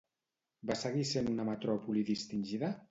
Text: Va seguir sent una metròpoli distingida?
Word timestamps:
Va 0.71 0.77
seguir 0.83 1.05
sent 1.11 1.31
una 1.35 1.47
metròpoli 1.53 2.09
distingida? 2.13 2.77